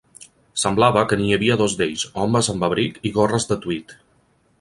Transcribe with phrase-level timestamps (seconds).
[0.59, 3.95] Semblava que n'hi havia dos d'ells, homes amb abrig i gorres de Tweed.